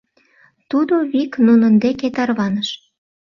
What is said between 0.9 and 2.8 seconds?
вик нунын деке тарваныш.